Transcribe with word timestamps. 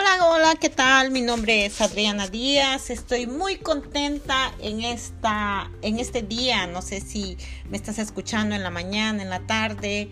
Hola, 0.00 0.24
hola, 0.24 0.54
¿qué 0.58 0.70
tal? 0.70 1.10
Mi 1.10 1.20
nombre 1.20 1.66
es 1.66 1.82
Adriana 1.82 2.26
Díaz. 2.26 2.88
Estoy 2.88 3.26
muy 3.26 3.56
contenta 3.56 4.50
en 4.58 4.80
esta 4.80 5.70
en 5.82 5.98
este 5.98 6.22
día. 6.22 6.66
No 6.66 6.80
sé 6.80 7.02
si 7.02 7.36
me 7.68 7.76
estás 7.76 7.98
escuchando 7.98 8.54
en 8.54 8.62
la 8.62 8.70
mañana, 8.70 9.22
en 9.22 9.28
la 9.28 9.40
tarde, 9.40 10.08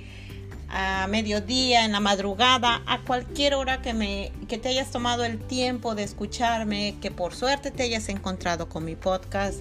a 0.68 1.06
mediodía, 1.08 1.86
en 1.86 1.92
la 1.92 2.00
madrugada, 2.00 2.82
a 2.84 3.00
cualquier 3.00 3.54
hora 3.54 3.80
que 3.80 3.94
me 3.94 4.30
que 4.46 4.58
te 4.58 4.68
hayas 4.68 4.90
tomado 4.90 5.24
el 5.24 5.38
tiempo 5.38 5.94
de 5.94 6.02
escucharme, 6.02 6.96
que 7.00 7.10
por 7.10 7.34
suerte 7.34 7.70
te 7.70 7.84
hayas 7.84 8.10
encontrado 8.10 8.68
con 8.68 8.84
mi 8.84 8.94
podcast. 8.94 9.60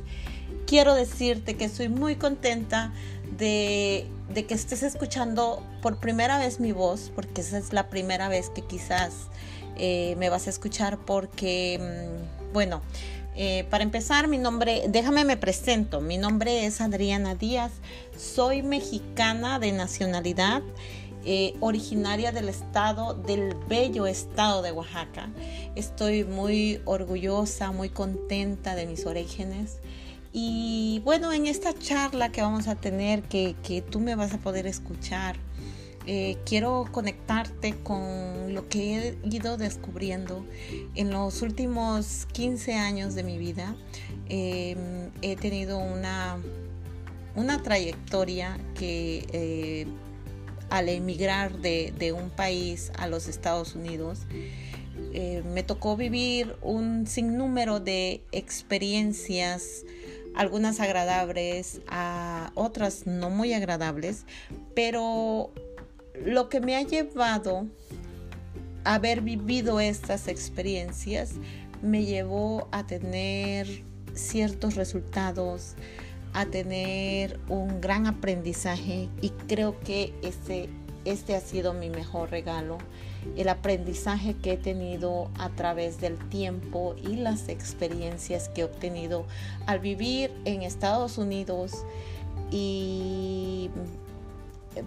Quiero 0.66 0.94
decirte 0.94 1.56
que 1.56 1.64
estoy 1.64 1.88
muy 1.88 2.18
contenta 2.18 2.92
de, 3.38 4.08
que 4.34 4.54
estés 4.54 4.84
escuchando 4.84 5.64
por 5.82 6.00
primera 6.00 6.38
vez 6.38 6.60
mi 6.60 6.72
voz, 6.72 7.12
porque 7.16 7.42
esa 7.42 7.58
es 7.58 7.74
la 7.74 7.90
primera 7.90 8.30
vez 8.30 8.50
que 8.50 8.62
quizás 8.62 9.28
eh, 9.78 10.16
me 10.18 10.30
vas 10.30 10.48
a 10.48 10.50
escuchar 10.50 10.98
porque, 11.06 11.80
mm, 11.80 12.54
bueno, 12.54 12.82
eh, 13.36 13.66
para 13.70 13.84
empezar, 13.84 14.28
mi 14.28 14.40
nombre, 14.40 14.86
déjame 14.90 15.24
me 15.24 15.38
presento, 15.38 16.02
mi 16.02 16.18
nombre 16.18 16.66
es 16.66 16.82
Adriana 16.82 17.36
Díaz, 17.36 17.72
soy 18.18 18.64
mexicana 18.64 19.60
de 19.60 19.72
nacionalidad, 19.72 20.64
eh, 21.30 21.56
originaria 21.60 22.32
del 22.32 22.48
estado, 22.48 23.14
del 23.14 23.54
bello 23.68 24.08
estado 24.08 24.62
de 24.62 24.72
Oaxaca. 24.72 25.30
Estoy 25.76 26.24
muy 26.24 26.82
orgullosa, 26.86 27.72
muy 27.72 27.90
contenta 27.90 28.76
de 28.76 28.86
mis 28.86 29.06
orígenes. 29.06 29.80
Y 30.40 31.02
bueno, 31.04 31.34
en 31.34 31.48
esta 31.48 31.74
charla 31.74 32.32
que 32.32 32.44
vamos 32.44 32.68
a 32.68 32.76
tener, 32.76 33.24
que, 33.24 33.56
que 33.64 33.82
tú 33.82 34.00
me 34.00 34.14
vas 34.14 34.36
a 34.36 34.38
poder 34.38 34.68
escuchar, 34.68 35.36
eh, 36.06 36.38
quiero 36.46 36.86
conectarte 36.92 37.74
con 37.74 38.54
lo 38.54 38.70
que 38.70 38.98
he 38.98 39.18
ido 39.28 39.58
descubriendo 39.58 40.46
en 40.94 41.10
los 41.10 41.42
últimos 41.42 42.28
15 42.34 42.76
años 42.76 43.16
de 43.16 43.24
mi 43.24 43.40
vida. 43.40 43.76
Em, 44.30 45.10
he 45.24 45.36
tenido 45.38 45.80
una, 45.80 46.38
una 47.36 47.64
trayectoria 47.64 48.60
que 48.76 49.26
eh, 49.34 49.88
al 50.70 50.90
emigrar 50.90 51.58
de, 51.58 51.96
de, 51.98 52.12
un 52.12 52.30
país 52.30 52.92
a 53.00 53.08
los 53.08 53.28
Estados 53.28 53.74
Unidos, 53.74 54.28
eh, 55.14 55.42
me 55.52 55.64
tocó 55.64 55.98
vivir 55.98 56.56
un 56.62 57.08
sinnúmero 57.08 57.80
de 57.80 58.22
experiencias 58.32 59.84
algunas 60.36 60.80
agradables, 60.80 61.82
a 61.88 62.52
otras 62.56 63.08
no 63.08 63.30
muy 63.30 63.54
agradables, 63.54 64.26
pero 64.76 65.52
lo 66.26 66.50
que 66.50 66.62
me 66.62 66.76
ha 66.76 66.82
llevado 66.82 67.68
a 68.84 68.96
haber 68.96 69.22
vivido 69.22 69.80
estas 69.80 70.28
experiencias 70.28 71.34
me 71.82 72.06
llevó 72.06 72.68
a 72.72 72.86
tener 72.86 73.84
ciertos 74.14 74.76
resultados, 74.76 75.76
a 76.34 76.46
tener 76.46 77.40
un 77.50 77.82
gran 77.82 78.08
aprendizaje 78.08 79.10
y 79.22 79.30
creo 79.48 79.80
que 79.80 80.14
este, 80.24 80.70
este 81.08 81.36
ha 81.36 81.40
sido 81.40 81.74
mi 81.74 81.90
mejor 81.90 82.30
regalo, 82.30 82.78
el 83.36 83.50
aprendizaje 83.50 84.36
que 84.36 84.54
he 84.54 84.58
tenido 84.58 85.30
a 85.38 85.50
través 85.50 86.00
del 86.00 86.18
tiempo 86.30 86.96
y 87.02 87.16
las 87.16 87.50
experiencias 87.50 88.50
que 88.50 88.62
he 88.62 88.64
obtenido 88.64 89.26
al 89.66 89.80
vivir 89.80 90.32
en 90.46 90.62
Estados 90.64 91.18
Unidos 91.18 91.86
y 92.52 93.70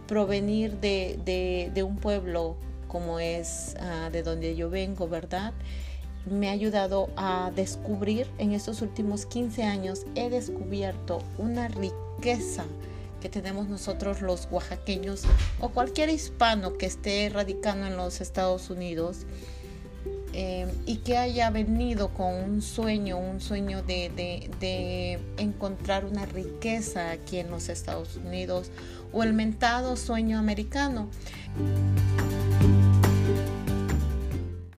provenir 0.07 0.79
de, 0.81 1.83
un 1.85 1.97
pueblo 1.97 2.57
como 2.89 3.19
es 3.19 3.77
ah, 3.81 4.11
de 4.11 4.23
donde 4.23 4.57
yo 4.57 4.69
vengo, 4.71 5.09
¿verdad? 5.09 5.53
Me 6.27 6.49
ha 6.49 6.53
ayudado 6.53 7.09
a 7.17 7.51
descubrir 7.55 8.27
en 8.39 8.53
estos 8.53 8.83
últimos 8.83 9.27
15 9.27 9.63
años, 9.65 10.05
he 10.15 10.29
descubierto 10.29 11.23
una 11.39 11.69
riqueza 11.69 12.65
que 13.21 13.29
tenemos 13.29 13.69
nosotros 13.69 14.23
los 14.23 14.49
oaxaqueños 14.51 15.23
o 15.61 15.69
cualquier 15.71 16.11
hispano 16.11 16.77
que 16.77 16.87
esté 16.87 17.29
radicando 17.29 17.87
en 17.87 17.97
los 17.97 18.21
Estados 18.21 18.71
Unidos 18.71 19.27
eh, 20.33 20.73
y 20.87 20.99
que 20.99 21.19
haya 21.19 21.51
venido 21.51 22.09
con 22.15 22.35
un 22.35 22.63
sueño, 22.63 23.19
un 23.19 23.41
sueño 23.41 23.83
de, 23.83 25.19
encontrar 25.39 26.05
una 26.05 26.25
riqueza 26.25 27.11
aquí 27.11 27.39
en 27.39 27.51
los 27.51 27.69
Estados 27.69 28.17
Unidos 28.17 28.71
o 29.13 29.25
el 29.25 29.33
mentado 29.33 29.97
sueño 29.97 30.39
americano. 30.39 31.09